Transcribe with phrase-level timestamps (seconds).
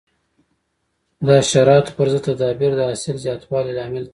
[1.25, 4.09] د حشراتو پر ضد تدابیر د حاصل زیاتوالي لامل کېږي.